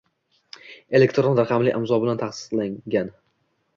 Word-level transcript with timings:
elektron 0.99 1.37
raqamli 1.41 1.75
imzo 1.81 2.01
bilan 2.05 2.21
tasdiqlangan 2.23 3.13